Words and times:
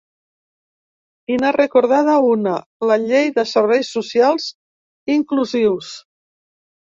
I 1.33 1.35
n’ha 1.41 1.51
recordada 1.57 2.15
una: 2.29 2.53
la 2.93 2.97
llei 3.03 3.29
de 3.37 3.45
serveis 3.51 3.93
socials 3.99 4.49
inclusius. 5.19 5.93